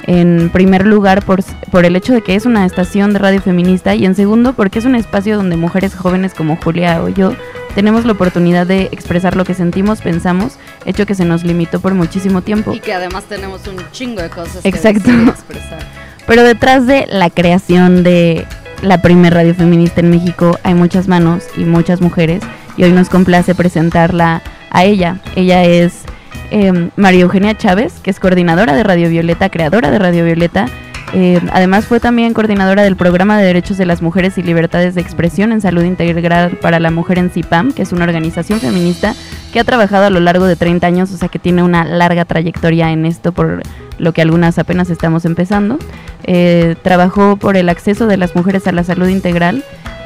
[0.07, 3.93] En primer lugar, por, por el hecho de que es una estación de radio feminista
[3.93, 7.35] y en segundo, porque es un espacio donde mujeres jóvenes como Julia o yo
[7.71, 11.93] tenemos la oportunidad de expresar lo que sentimos, pensamos, hecho que se nos limitó por
[11.93, 12.73] muchísimo tiempo.
[12.73, 15.03] Y que además tenemos un chingo de cosas Exacto.
[15.05, 15.79] que expresar.
[16.27, 18.45] Pero detrás de la creación de
[18.81, 22.41] la primer radio feminista en México hay muchas manos y muchas mujeres
[22.77, 25.19] y hoy nos complace presentarla a ella.
[25.35, 26.03] Ella es
[26.51, 30.67] eh, María Eugenia Chávez, que es coordinadora de Radio Violeta, creadora de Radio Violeta.
[31.13, 35.01] Eh, además fue también coordinadora del programa de derechos de las mujeres y libertades de
[35.01, 39.13] expresión en salud integral para la mujer en CIPAM, que es una organización feminista
[39.51, 42.25] que ha trabajado a lo largo de 30 años, o sea que tiene una larga
[42.25, 43.61] trayectoria en esto, por
[43.97, 45.77] lo que algunas apenas estamos empezando.
[46.23, 49.63] Eh, trabajó por el acceso de las mujeres a la salud integral.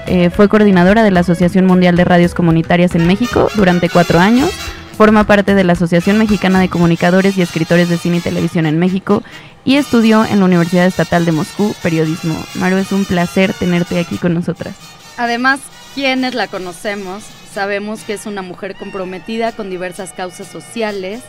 [0.07, 4.49] Eh, fue coordinadora de la Asociación Mundial de Radios Comunitarias en México durante cuatro años.
[4.97, 8.79] Forma parte de la Asociación Mexicana de Comunicadores y Escritores de Cine y Televisión en
[8.79, 9.23] México
[9.65, 12.41] y estudió en la Universidad Estatal de Moscú periodismo.
[12.55, 14.73] Maru, es un placer tenerte aquí con nosotras.
[15.17, 15.59] Además,
[15.95, 21.21] quienes la conocemos sabemos que es una mujer comprometida con diversas causas sociales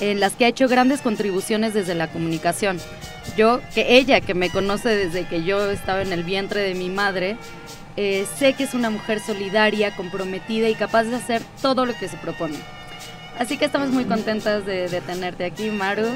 [0.00, 2.78] en las que ha hecho grandes contribuciones desde la comunicación.
[3.38, 6.90] Yo, que ella, que me conoce desde que yo estaba en el vientre de mi
[6.90, 7.36] madre,
[8.00, 12.06] Eh, sé que es una mujer solidaria, comprometida y capaz de hacer todo lo que
[12.06, 12.54] se propone.
[13.38, 16.08] Así que estamos muy contentas de, de tenerte aquí, Maru.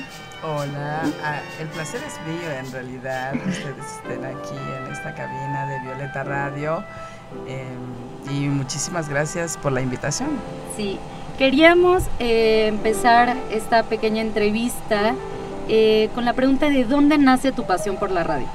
[0.44, 5.78] Hola, ah, el placer es mío en realidad, ustedes estén aquí en esta cabina de
[5.82, 6.82] Violeta Radio
[7.46, 7.64] eh,
[8.28, 10.30] y muchísimas gracias por la invitación.
[10.76, 10.98] Sí,
[11.38, 15.14] queríamos eh, empezar esta pequeña entrevista
[15.68, 18.48] eh, con la pregunta de dónde nace tu pasión por la radio.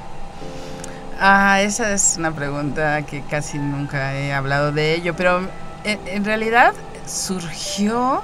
[1.18, 5.40] Ah, esa es una pregunta que casi nunca he hablado de ello, pero
[5.84, 6.74] en, en realidad
[7.06, 8.22] surgió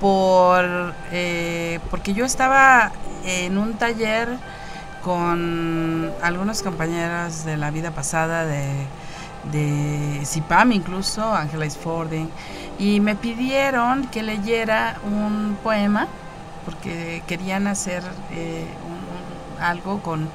[0.00, 2.92] por eh, porque yo estaba
[3.24, 4.28] en un taller
[5.02, 8.72] con algunos compañeras de la vida pasada de,
[9.52, 12.28] de CIPAM incluso, Angela Isfording,
[12.78, 16.08] y me pidieron que leyera un poema
[16.64, 20.28] porque querían hacer eh, un- un- algo con,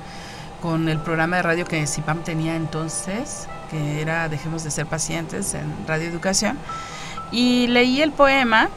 [0.61, 5.53] con el programa de radio que CIPAM tenía entonces, que era Dejemos de ser pacientes
[5.53, 6.57] en Radio Educación.
[7.31, 8.69] Y leí el poema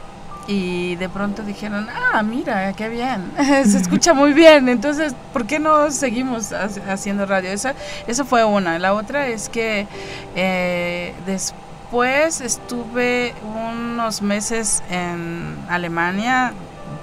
[0.47, 5.59] y de pronto dijeron, ah, mira, qué bien, se escucha muy bien, entonces, ¿por qué
[5.59, 7.49] no seguimos ha- haciendo radio?
[7.51, 7.73] Esa,
[8.07, 8.77] eso fue una.
[8.79, 9.87] La otra es que
[10.35, 16.53] eh, después estuve unos meses en Alemania,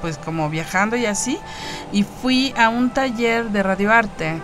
[0.01, 1.39] pues como viajando y así,
[1.93, 4.41] y fui a un taller de radioarte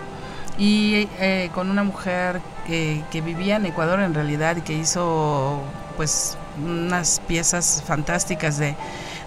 [0.58, 5.60] y eh, con una mujer que, que vivía en Ecuador en realidad y que hizo
[5.96, 8.74] pues unas piezas fantásticas de,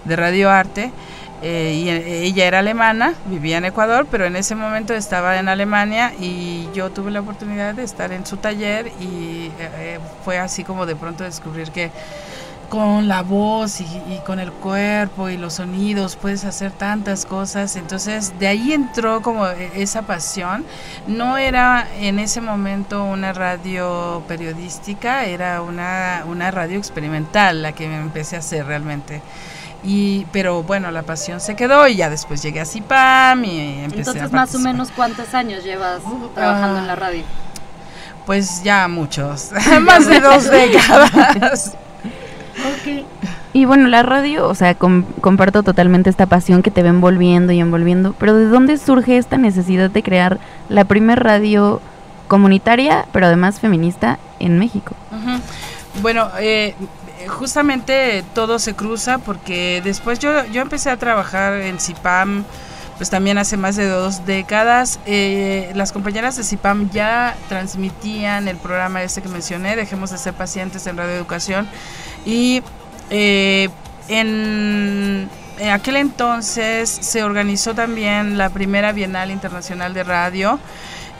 [0.04, 0.92] de radioarte.
[1.44, 5.48] Eh, y eh, ella era alemana, vivía en Ecuador, pero en ese momento estaba en
[5.48, 10.62] Alemania y yo tuve la oportunidad de estar en su taller y eh, fue así
[10.62, 11.90] como de pronto descubrir que
[12.72, 17.76] con la voz y, y con el cuerpo y los sonidos puedes hacer tantas cosas.
[17.76, 20.64] Entonces de ahí entró como e- esa pasión.
[21.06, 27.86] No era en ese momento una radio periodística, era una, una radio experimental la que
[27.88, 29.20] me empecé a hacer realmente.
[29.84, 33.98] Y, pero bueno, la pasión se quedó y ya después llegué a CIPAM y empecé
[33.98, 36.00] Entonces, a más o menos, ¿cuántos años llevas
[36.34, 37.24] trabajando en la radio?
[38.24, 39.50] Pues ya muchos,
[39.82, 41.76] más de dos décadas.
[43.54, 47.52] Y bueno, la radio, o sea, com- comparto totalmente esta pasión que te va envolviendo
[47.52, 50.38] y envolviendo, pero ¿de dónde surge esta necesidad de crear
[50.70, 51.80] la primer radio
[52.28, 54.94] comunitaria, pero además feminista en México?
[56.00, 56.74] Bueno, eh,
[57.28, 62.44] justamente todo se cruza porque después yo, yo empecé a trabajar en CIPAM,
[63.02, 65.00] pues también hace más de dos décadas.
[65.06, 70.34] Eh, las compañeras de CIPAM ya transmitían el programa este que mencioné, Dejemos de ser
[70.34, 71.66] pacientes en Radio Educación.
[72.24, 72.62] Y
[73.10, 73.70] eh,
[74.06, 75.28] en
[75.68, 80.60] aquel entonces se organizó también la primera Bienal Internacional de Radio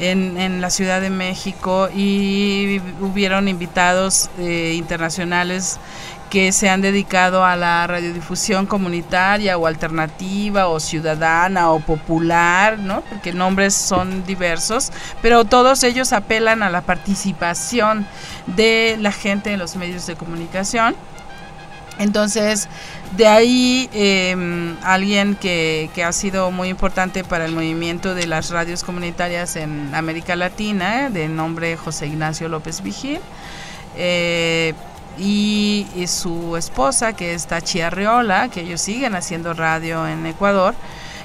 [0.03, 5.79] en, en la Ciudad de México y hubieron invitados eh, internacionales
[6.29, 13.03] que se han dedicado a la radiodifusión comunitaria o alternativa o ciudadana o popular, ¿no?
[13.03, 18.07] Porque nombres son diversos, pero todos ellos apelan a la participación
[18.47, 20.97] de la gente en los medios de comunicación.
[21.99, 22.69] Entonces,
[23.17, 28.51] de ahí eh, alguien que, que, ha sido muy importante para el movimiento de las
[28.51, 33.21] radios comunitarias en América Latina, de nombre José Ignacio López Vigil,
[33.97, 34.75] eh,
[35.19, 40.75] y, y, su esposa, que es Tachi Arriola, que ellos siguen haciendo radio en Ecuador.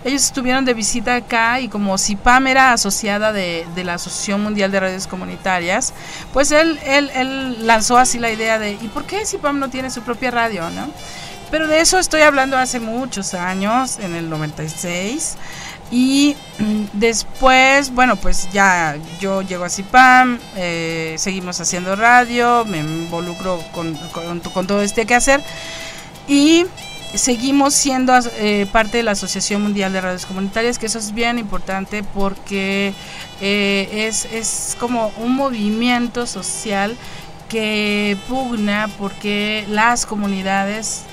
[0.03, 4.71] Ellos estuvieron de visita acá y como CIPAM era asociada de, de la Asociación Mundial
[4.71, 5.93] de Radios Comunitarias,
[6.33, 9.89] pues él, él, él lanzó así la idea de, ¿y por qué CIPAM no tiene
[9.89, 10.69] su propia radio?
[10.69, 10.88] ¿no?
[11.49, 15.36] Pero de eso estoy hablando hace muchos años, en el 96.
[15.91, 16.36] Y
[16.93, 23.95] después, bueno, pues ya yo llego a CIPAM, eh, seguimos haciendo radio, me involucro con,
[24.12, 25.41] con, con todo este quehacer
[26.27, 26.65] y
[27.17, 31.39] seguimos siendo eh, parte de la Asociación Mundial de Radios Comunitarias, que eso es bien
[31.39, 32.93] importante porque
[33.41, 36.95] eh, es, es como un movimiento social
[37.49, 41.03] que pugna porque las comunidades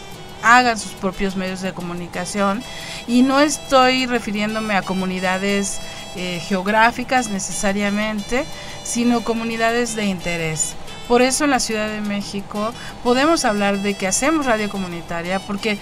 [0.42, 2.62] hagan sus propios medios de comunicación
[3.06, 5.80] y no estoy refiriéndome a comunidades
[6.16, 8.44] eh, geográficas necesariamente,
[8.82, 10.74] sino comunidades de interés.
[11.08, 15.78] Por eso en la Ciudad de México podemos hablar de que hacemos radio comunitaria porque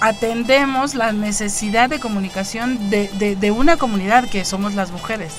[0.00, 5.32] atendemos la necesidad de comunicación de, de, una comunidad que somos las mujeres.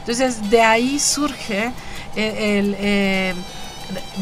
[0.00, 1.72] Entonces de ahí surge
[2.16, 3.34] el, el eh,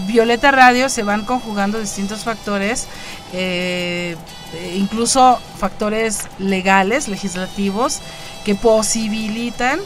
[0.06, 2.86] Violeta Radio se van conjugando distintos factores,
[3.32, 4.16] eh,
[4.76, 8.00] incluso factores legales, legislativos,
[8.44, 9.80] que posibilitan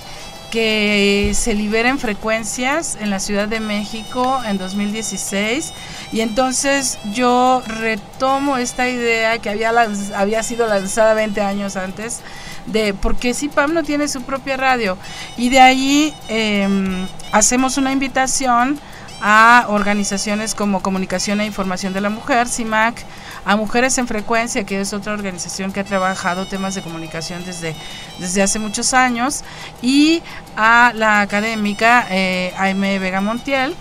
[0.50, 5.72] que se liberen frecuencias en la Ciudad de México en 2016
[6.12, 9.72] y entonces yo retomo esta idea que había,
[10.16, 12.20] había sido lanzada 20 años antes
[12.66, 14.98] de por qué CIPAM no tiene su propia radio.
[15.36, 18.78] Y de ahí em, hacemos una invitación
[19.20, 23.04] a organizaciones como Comunicación e Información de la Mujer, CIMAC,
[23.48, 27.74] a Mujeres en Frecuencia, que es otra organización que ha trabajado temas de comunicación desde,
[28.18, 29.42] desde hace muchos años,
[29.80, 30.22] y
[30.54, 33.74] a la académica eh, Aime Vega Montiel.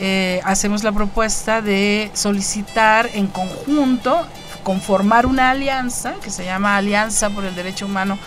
[0.00, 4.26] Eh, hacemos la propuesta de solicitar en conjunto,
[4.64, 8.18] conformar una alianza que se llama Alianza por el Derecho Humano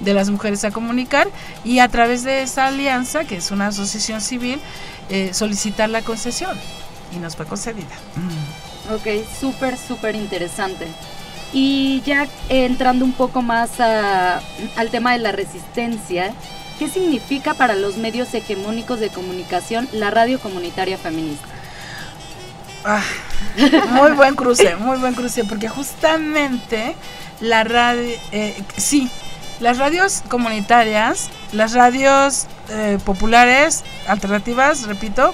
[0.00, 1.28] de las Mujeres a Comunicar,
[1.64, 4.60] y a través de esa alianza, que es una asociación civil,
[5.08, 6.58] eh, solicitar la concesión.
[7.10, 7.96] Y nos fue concedida.
[8.94, 9.06] Ok,
[9.40, 10.86] súper, súper interesante.
[11.52, 16.32] Y ya entrando un poco más al tema de la resistencia,
[16.78, 21.46] ¿qué significa para los medios hegemónicos de comunicación la radio comunitaria feminista?
[22.84, 23.02] Ah,
[23.90, 26.96] muy buen cruce, muy buen cruce, porque justamente
[27.40, 29.10] la radio, eh, sí,
[29.60, 35.32] las radios comunitarias, las radios eh, populares, alternativas, repito,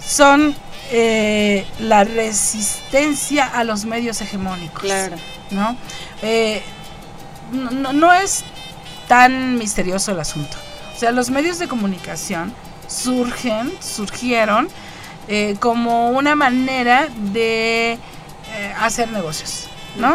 [0.00, 0.54] son
[0.90, 4.82] eh, la resistencia a los medios hegemónicos.
[4.82, 5.16] Claro.
[5.50, 5.76] ¿no?
[6.22, 6.62] Eh,
[7.52, 8.44] no, no es
[9.08, 10.56] tan misterioso el asunto.
[10.94, 12.52] O sea, los medios de comunicación
[12.88, 14.68] surgen, surgieron
[15.28, 17.98] eh, como una manera de
[18.80, 19.68] hacer negocios.
[19.98, 20.14] ¿no?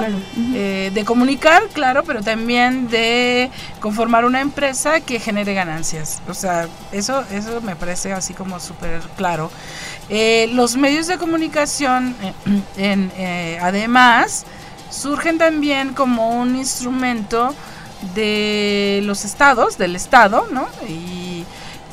[0.53, 6.21] Eh, de comunicar, claro, pero también de conformar una empresa que genere ganancias.
[6.27, 9.51] O sea, eso, eso me parece así como súper claro.
[10.13, 12.13] Eh, los medios de comunicación,
[12.78, 14.45] eh, además,
[14.89, 17.56] surgen también como un instrumento
[18.13, 20.67] de los estados, del estado, ¿no?
[20.86, 21.45] Y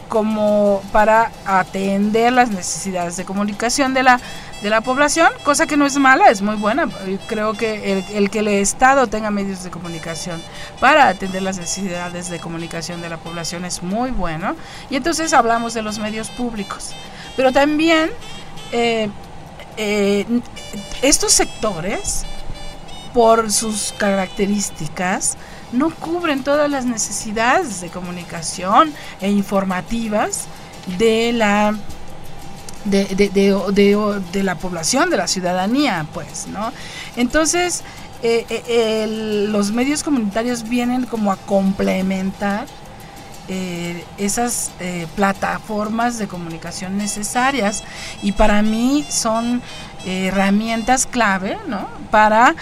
[0.08, 4.20] como para atender las necesidades de comunicación de la
[4.62, 6.88] de la población, cosa que no es mala, es muy buena.
[7.28, 10.42] Creo que el, que el Estado tenga medios de comunicación
[10.80, 14.56] para atender las necesidades de comunicación de la población es muy bueno.
[14.90, 16.92] Y entonces hablamos de los medios públicos.
[17.38, 18.10] Pero también
[18.72, 19.08] eh,
[19.76, 20.26] eh,
[21.02, 22.24] estos sectores,
[23.14, 25.36] por sus características,
[25.70, 30.46] no cubren todas las necesidades de comunicación e informativas
[30.98, 31.76] de la
[32.84, 36.72] de, de, de, de, la población, de la ciudadanía, pues, ¿no?
[37.14, 37.84] Entonces,
[38.24, 42.66] eh, los medios comunitarios vienen como a complementar
[43.48, 44.72] eh, esas
[45.16, 47.82] plataformas de comunicación necesarias
[48.22, 49.62] y para mí son
[50.06, 51.88] herramientas clave, ¿no?
[52.10, 52.54] Para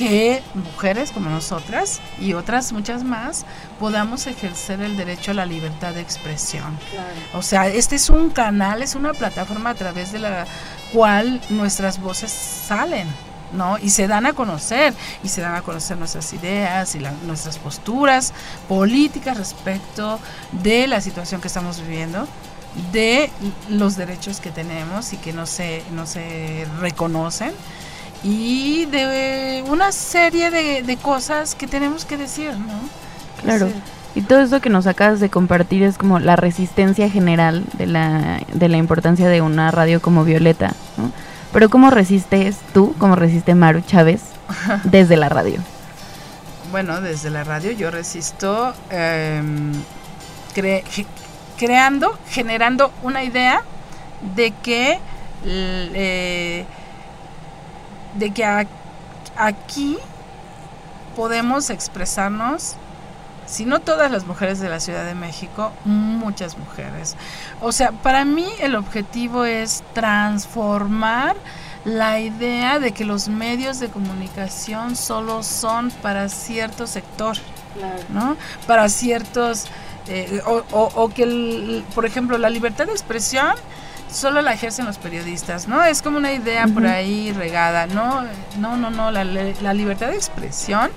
[0.00, 3.44] que mujeres como nosotras y otras muchas más
[3.78, 6.78] podamos ejercer el derecho a la libertad de expresión.
[7.34, 10.46] O sea, este es un canal, es una plataforma a través de la
[10.94, 13.08] cual nuestras voces salen.
[13.52, 13.78] ¿No?
[13.78, 18.32] Y se dan a conocer, y se dan a conocer nuestras ideas y nuestras posturas
[18.68, 20.18] políticas respecto
[20.52, 22.26] de la situación que estamos viviendo,
[22.92, 23.30] de
[23.68, 27.52] los derechos que tenemos y que no se, no se reconocen
[28.22, 32.78] y de una serie de, cosas que tenemos que decir, ¿no?
[33.42, 33.68] Claro.
[34.14, 38.40] Y todo eso que nos acabas de compartir es como la resistencia general de la,
[38.52, 41.12] de la importancia de una radio como Violeta, ¿no?
[41.52, 44.22] Pero ¿cómo resistes tú, cómo resiste Maru Chávez
[44.84, 45.60] desde la radio?
[46.70, 49.72] Bueno, desde la radio yo resisto em,
[51.58, 53.62] creando, generando una idea
[54.36, 55.00] de que
[55.44, 56.64] eh,
[58.14, 58.66] de que
[59.36, 59.98] aquí
[61.16, 62.76] podemos expresarnos,
[63.50, 67.16] si no todas las mujeres de la Ciudad de México, muchas mujeres.
[67.60, 71.36] O sea, para mí el objetivo es transformar
[71.84, 77.36] la idea de que los medios de comunicación solo son para cierto sector,
[78.10, 78.36] ¿no?
[78.66, 79.66] Para ciertos,
[80.06, 83.54] eh, o, o, que, por ejemplo, la libertad de expresión
[84.10, 85.82] solo la ejercen los periodistas, ¿no?
[85.84, 88.24] Es como una idea por ahí regada, ¿no?
[88.58, 90.90] No, no, no, la, la, libertad de expresión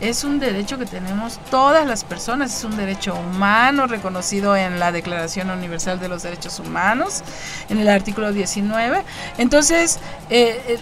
[0.00, 4.92] es un derecho que tenemos todas las personas, es un derecho humano reconocido en la
[4.92, 7.22] Declaración Universal de los Derechos Humanos,
[7.68, 9.02] en el artículo 19.
[9.38, 9.98] Entonces,
[10.30, 10.78] eh, eh,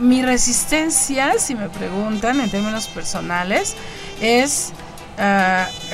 [0.00, 3.76] mi resistencia, si me preguntan en términos personales,
[4.20, 4.72] es...
[5.18, 5.88] Uh,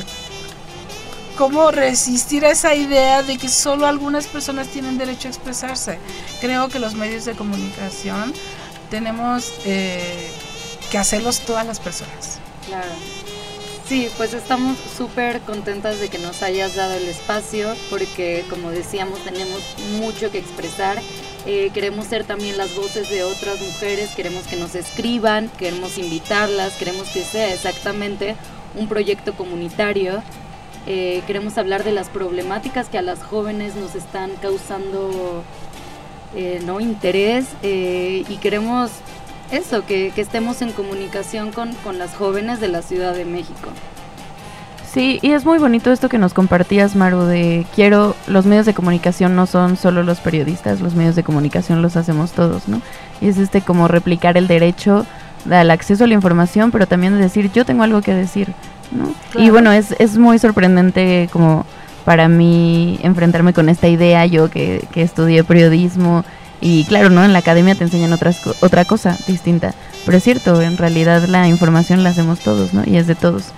[1.37, 5.99] cómo resistir a esa idea de que solo algunas personas tienen derecho a expresarse.
[6.41, 8.33] Creo que los medios de comunicación
[8.91, 10.31] tenemos eh,
[10.91, 12.39] que hacerlos todas las personas.
[12.67, 12.91] Claro.
[13.89, 19.19] Sí, pues estamos súper contentas de que nos hayas dado el espacio porque como decíamos
[19.25, 19.61] tenemos
[19.99, 20.99] mucho que expresar.
[21.45, 26.73] Eh, queremos ser también las voces de otras mujeres, queremos que nos escriban, queremos invitarlas,
[26.75, 28.37] queremos que sea exactamente
[28.75, 30.23] un proyecto comunitario.
[30.87, 35.43] Eh, queremos hablar de las problemáticas que a las jóvenes nos están causando
[36.35, 38.91] eh, no interés y queremos
[39.51, 43.71] eso, que, estemos en comunicación con, con las jóvenes de la Ciudad de México.
[44.95, 48.75] Sí, y es muy bonito esto que nos compartías, Maru, de quiero, los medios de
[48.75, 52.81] comunicación no son solo los periodistas, los medios de comunicación los hacemos todos, ¿no?
[53.21, 55.05] Y es este como replicar el derecho
[55.51, 58.53] al acceso a la información, pero también de decir, yo tengo algo que decir,
[58.91, 59.15] ¿no?
[59.41, 61.65] Y bueno, es, es muy sorprendente como
[62.05, 66.25] para mí enfrentarme con esta idea, yo que, que estudié periodismo
[66.61, 67.25] y claro, ¿no?
[67.25, 69.75] En la academia te enseñan otras, otra cosa distinta.
[70.05, 72.83] Pero es cierto, en realidad la información la hacemos todos, ¿no?
[72.87, 73.53] Y es de todos.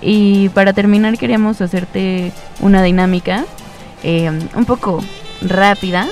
[0.00, 3.44] Y para terminar queríamos hacerte una dinámica
[4.02, 5.02] eh, un poco
[5.40, 6.08] rápida.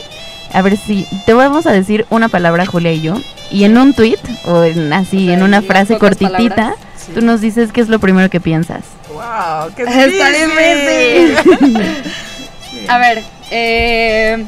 [0.53, 3.17] A ver si te vamos a decir una palabra, Julia y yo.
[3.51, 6.77] Y en un tweet o en, así, en una frase cortitita,
[7.15, 8.85] tú nos dices qué es lo primero que piensas.
[9.13, 9.73] ¡Wow!
[9.75, 9.85] ¡Qué
[11.37, 11.37] difícil!
[12.89, 14.45] a ver, eh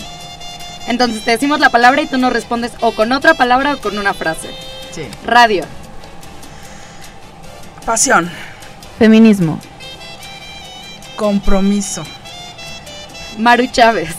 [0.89, 3.99] entonces te decimos la palabra y tú nos respondes o con otra palabra o con
[3.99, 4.49] una frase.
[4.91, 5.03] Sí.
[5.27, 5.67] Radio.
[7.85, 8.31] Pasión.
[8.99, 9.61] Feminismo.
[11.15, 12.05] Compromiso.
[13.37, 14.17] Maru Chávez.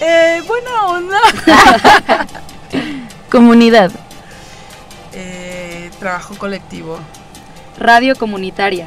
[0.00, 1.18] eh, bueno, no.
[3.28, 3.90] Comunidad.
[5.12, 5.45] Eh,
[6.06, 7.00] trabajo colectivo.
[7.80, 8.86] Radio comunitaria.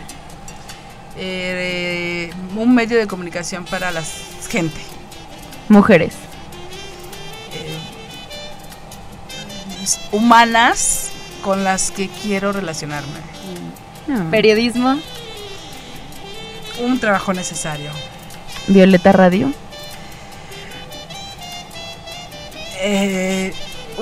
[1.17, 4.01] Eh, un medio de comunicación para la
[4.49, 4.79] gente.
[5.67, 6.13] Mujeres.
[7.51, 7.77] Eh,
[10.13, 11.11] humanas
[11.43, 13.19] con las que quiero relacionarme.
[14.07, 14.31] Mm.
[14.31, 14.97] Periodismo.
[16.79, 17.91] Un trabajo necesario.
[18.67, 19.51] Violeta Radio.
[22.79, 23.51] Eh,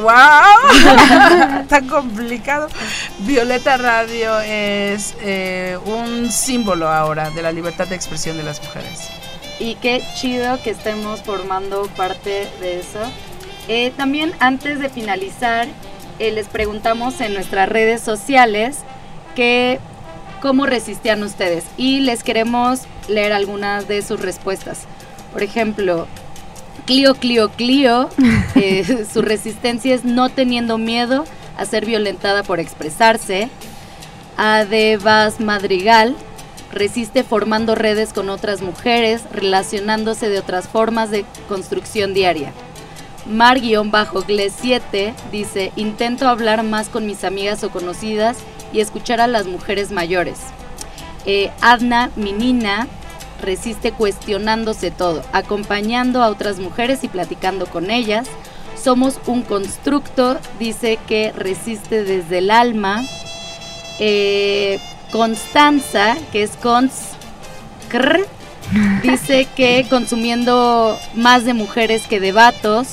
[0.02, 1.66] ¡Wow!
[1.68, 2.68] Tan complicado.
[3.20, 9.10] Violeta Radio es eh, un símbolo ahora de la libertad de expresión de las mujeres
[9.60, 13.00] y qué chido que estemos formando parte de eso.
[13.68, 15.68] Eh, también antes de finalizar,
[16.20, 18.80] eh, les preguntamos en nuestras redes sociales
[20.42, 24.86] cómo resistían ustedes y les queremos leer algunas de sus respuestas.
[25.32, 26.08] Por ejemplo,
[26.88, 28.10] Clio, Clio, Clio,
[28.56, 31.26] eh, su resistencia es no teniendo miedo
[31.58, 33.50] a ser violentada por expresarse.
[34.38, 36.16] Adebas Madrigal,
[36.72, 42.54] resiste formando redes con otras mujeres, relacionándose de otras formas de construcción diaria.
[43.26, 48.38] Mar-Gle7 dice, intento hablar más con mis amigas o conocidas
[48.72, 50.40] y escuchar a las mujeres mayores.
[51.26, 52.88] Eh, Adna Minina
[53.42, 58.28] resiste cuestionándose todo, acompañando a otras mujeres y platicando con ellas.
[58.82, 63.04] Somos un constructo, dice que resiste desde el alma.
[64.00, 64.80] Eh,
[65.12, 67.18] Constanza, que es cons
[69.02, 72.88] dice que consumiendo más de mujeres que de vatos,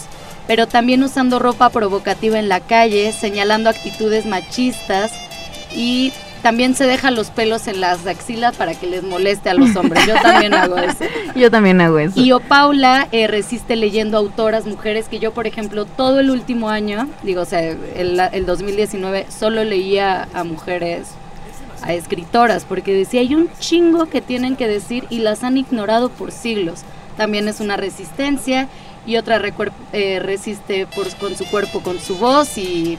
[0.46, 5.12] pero también usando ropa provocativa en la calle, señalando actitudes machistas
[5.74, 6.12] y
[6.44, 10.06] también se deja los pelos en las axilas para que les moleste a los hombres.
[10.06, 11.04] Yo también hago eso.
[11.34, 12.20] Yo también hago eso.
[12.20, 16.68] Y o Paula eh, resiste leyendo autoras mujeres que yo, por ejemplo, todo el último
[16.68, 21.12] año, digo, o sea, el, el 2019, solo leía a mujeres
[21.80, 26.10] a escritoras, porque decía, hay un chingo que tienen que decir y las han ignorado
[26.10, 26.82] por siglos.
[27.16, 28.68] También es una resistencia
[29.06, 29.40] y otra
[29.94, 32.98] eh, resiste por, con su cuerpo, con su voz y...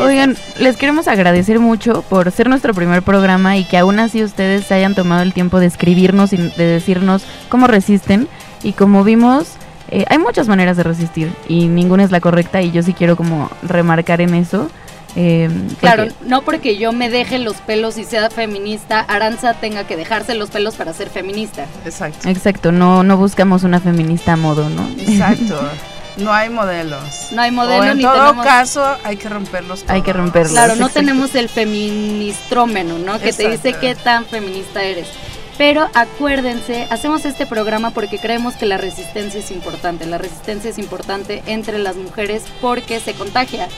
[0.00, 4.66] Oigan, les queremos agradecer mucho por ser nuestro primer programa y que aún así ustedes
[4.66, 8.28] se hayan tomado el tiempo de escribirnos y de decirnos cómo resisten.
[8.62, 9.56] Y como vimos,
[9.90, 13.16] eh, hay muchas maneras de resistir y ninguna es la correcta y yo sí quiero
[13.16, 14.68] como remarcar en eso.
[15.16, 19.96] Eh, claro, no porque yo me deje los pelos y sea feminista, Aranza tenga que
[19.96, 21.66] dejarse los pelos para ser feminista.
[21.84, 22.28] Exacto.
[22.28, 24.88] Exacto, no, no buscamos una feminista a modo, ¿no?
[24.98, 25.60] Exacto.
[26.16, 27.32] No hay modelos.
[27.32, 27.86] No hay modelos.
[27.86, 29.84] en todo caso, hay que romperlos.
[29.88, 30.52] Hay que romperlos.
[30.52, 33.18] Claro, no tenemos el feministrómeno, ¿no?
[33.18, 35.08] Que te dice qué tan feminista eres.
[35.56, 40.04] Pero acuérdense, hacemos este programa porque creemos que la resistencia es importante.
[40.04, 43.68] La resistencia es importante entre las mujeres porque se contagia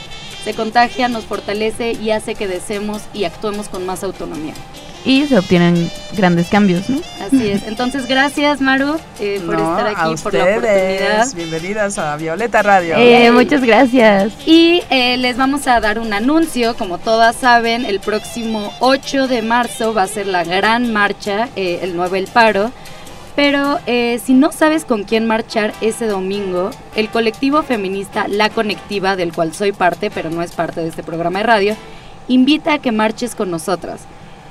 [0.47, 4.53] se contagia, nos fortalece y hace que deseemos y actuemos con más autonomía.
[5.07, 6.99] Y se obtienen grandes cambios, ¿no?
[7.25, 7.63] Así es.
[7.63, 11.33] Entonces, gracias Maru eh, por No, estar a aquí, por la oportunidad.
[11.33, 12.95] Bienvenidas a Violeta Radio.
[12.97, 14.33] Eh, muchas gracias.
[14.45, 19.41] Y eh, les vamos a dar un anuncio, como todas saben, el próximo 8 de
[19.43, 22.71] marzo va a ser la gran marcha, eh, el 9 El Paro.
[23.33, 29.15] Pero eh, si no sabes con quién marchar ese domingo, el colectivo feminista La Conectiva,
[29.15, 31.75] del cual soy parte, pero no es parte de este programa de radio,
[32.27, 34.01] invita a que marches con nosotras.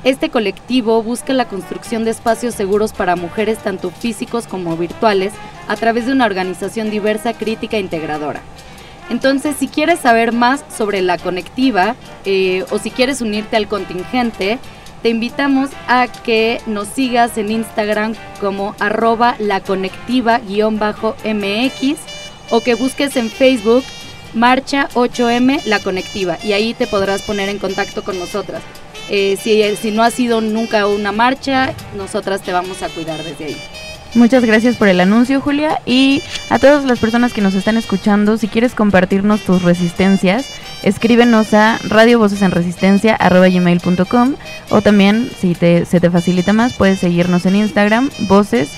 [0.06, 5.32] Este colectivo busca la construcción de espacios seguros para mujeres tanto físicos como virtuales
[5.66, 8.40] a través de una organización diversa, crítica e integradora.
[9.10, 14.60] Entonces, si quieres saber más sobre la conectiva eh, o si quieres unirte al contingente,
[15.02, 21.98] te invitamos a que nos sigas en Instagram como arroba la conectiva-mx
[22.50, 23.82] o que busques en Facebook
[24.34, 28.62] Marcha 8M La Conectiva y ahí te podrás poner en contacto con nosotras.
[29.08, 33.56] Eh, si, no ha sido nunca una marcha, nosotras te vamos a cuidar desde ahí.
[34.14, 35.80] Muchas gracias por el anuncio, Julia.
[35.84, 40.48] Y a todas las personas que nos están escuchando, si quieres compartirnos tus resistencias,
[40.82, 44.34] escríbenos a radiovocesenresistencia.com
[44.70, 48.70] o también, si te, se te facilita más, puedes seguirnos en Instagram, voces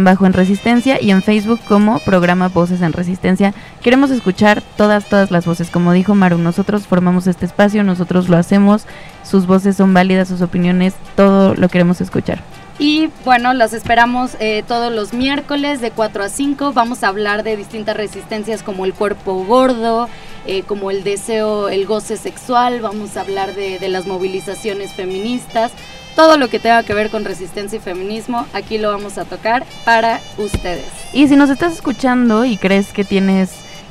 [0.00, 3.54] bajo en resistencia y en Facebook como programa Voces en Resistencia.
[3.82, 5.70] Queremos escuchar todas, todas las voces.
[5.70, 8.86] Como dijo Maru, nosotros formamos este espacio, nosotros lo hacemos,
[9.28, 12.40] sus voces son válidas, sus opiniones, todo lo queremos escuchar.
[12.78, 16.72] Y bueno, las esperamos eh, todos los miércoles de 4 a 5.
[16.72, 20.08] Vamos a hablar de distintas resistencias como el cuerpo gordo,
[20.46, 22.80] eh, como el deseo, el goce sexual.
[22.80, 25.72] Vamos a hablar de, de las movilizaciones feministas.
[26.14, 29.64] Todo lo que tenga que ver con resistencia y feminismo, aquí lo vamos a tocar
[29.84, 30.86] para ustedes.
[31.12, 33.50] Y si nos estás escuchando y crees que tienes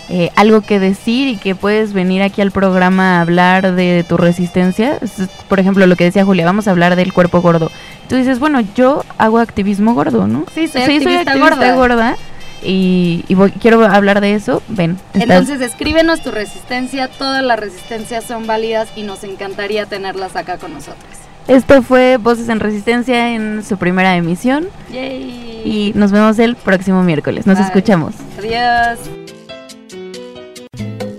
[0.10, 4.16] eh, algo que decir y que puedes venir aquí al programa a hablar de tu
[4.18, 7.70] resistencia, es, por ejemplo, lo que decía Julia, vamos a hablar del cuerpo gordo.
[8.08, 10.46] Tú dices, bueno, yo hago activismo gordo, ¿no?
[10.56, 11.76] Sí, soy Sí, activista activista gorda.
[11.76, 12.18] gorda
[12.64, 14.64] y, y voy- quiero hablar de eso.
[14.70, 20.36] Ven, estás- Entonces escríbenos tu resistencia, todas las resistencias son válidas y nos encantaría tenerlas
[20.38, 21.04] acá con nosotros.
[21.50, 25.62] Esto fue Voces en Resistencia en su primera emisión Yay.
[25.66, 27.46] y nos vemos el próximo miércoles.
[27.46, 27.68] Nos Bye.
[27.68, 28.16] escuchamos.
[28.38, 29.27] Adiós.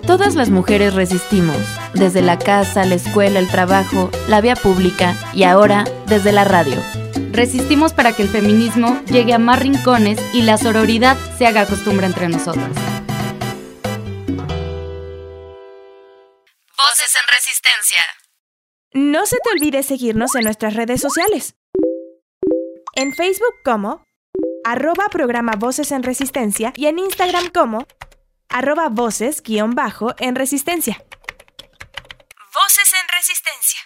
[0.09, 1.59] Todas las mujeres resistimos,
[1.93, 6.77] desde la casa, la escuela, el trabajo, la vía pública y ahora desde la radio.
[7.31, 12.07] Resistimos para que el feminismo llegue a más rincones y la sororidad se haga costumbre
[12.07, 12.71] entre nosotras.
[16.75, 18.03] Voces en Resistencia.
[18.95, 21.55] No se te olvide seguirnos en nuestras redes sociales.
[22.95, 24.07] En Facebook como
[24.65, 27.87] arroba programa Voces en Resistencia y en Instagram como
[28.49, 31.05] arroba voces guion bajo en Resistencia.
[32.55, 33.81] Voces en Resistencia.